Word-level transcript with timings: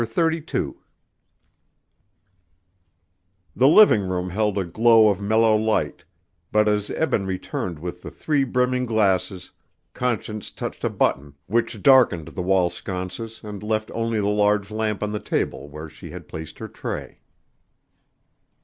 CHAPTER 0.01 0.31
XXXII 0.31 0.73
The 3.55 3.67
living 3.67 4.01
room 4.09 4.31
held 4.31 4.57
a 4.57 4.65
glow 4.65 5.09
of 5.09 5.21
mellow 5.21 5.55
light, 5.55 6.05
but 6.51 6.67
as 6.67 6.89
Eben 6.89 7.27
returned 7.27 7.77
with 7.77 8.01
the 8.01 8.09
three 8.09 8.43
brimming 8.43 8.87
glasses, 8.87 9.51
Conscience 9.93 10.49
touched 10.49 10.83
a 10.83 10.89
button 10.89 11.35
which 11.45 11.83
darkened 11.83 12.29
the 12.29 12.41
wall 12.41 12.71
sconces 12.71 13.43
and 13.43 13.61
left 13.61 13.91
only 13.93 14.19
the 14.19 14.27
large 14.27 14.71
lamp 14.71 15.03
on 15.03 15.11
the 15.11 15.19
table, 15.19 15.69
where 15.69 15.87
she 15.87 16.09
had 16.09 16.27
placed 16.27 16.57
her 16.57 16.67
tray. 16.67 17.19